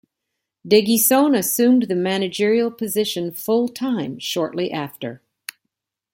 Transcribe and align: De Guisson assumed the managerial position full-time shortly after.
De 0.67 0.81
Guisson 0.81 1.35
assumed 1.35 1.83
the 1.83 1.93
managerial 1.93 2.71
position 2.71 3.31
full-time 3.31 4.17
shortly 4.17 4.71
after. 4.71 5.21